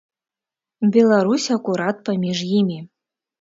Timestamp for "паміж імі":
2.09-2.81